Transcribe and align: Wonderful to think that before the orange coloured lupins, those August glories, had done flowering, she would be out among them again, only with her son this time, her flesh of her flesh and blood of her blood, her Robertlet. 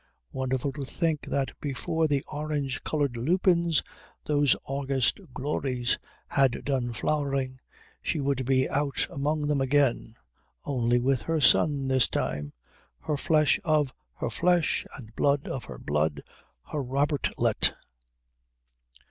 Wonderful 0.31 0.73
to 0.73 0.83
think 0.83 1.27
that 1.27 1.51
before 1.61 2.07
the 2.07 2.23
orange 2.25 2.83
coloured 2.83 3.15
lupins, 3.15 3.83
those 4.25 4.55
August 4.63 5.19
glories, 5.31 5.99
had 6.27 6.65
done 6.65 6.91
flowering, 6.91 7.59
she 8.01 8.19
would 8.19 8.43
be 8.43 8.67
out 8.67 9.05
among 9.11 9.43
them 9.45 9.61
again, 9.61 10.15
only 10.65 10.97
with 10.99 11.21
her 11.21 11.39
son 11.39 11.87
this 11.87 12.09
time, 12.09 12.51
her 13.01 13.15
flesh 13.15 13.59
of 13.63 13.93
her 14.15 14.31
flesh 14.31 14.87
and 14.97 15.15
blood 15.15 15.47
of 15.47 15.65
her 15.65 15.77
blood, 15.77 16.23
her 16.71 16.81
Robertlet. 16.81 17.75